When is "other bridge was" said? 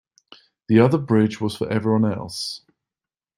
0.79-1.55